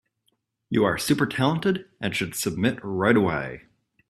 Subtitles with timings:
[0.71, 3.65] You are super talented and should submit right away.